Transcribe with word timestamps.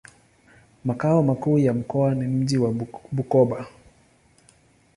Makao 0.85 1.23
makuu 1.23 1.57
ya 1.59 1.73
mkoa 1.73 2.15
ni 2.15 2.27
mji 2.27 2.57
wa 2.57 2.71
Bukoba. 3.11 3.67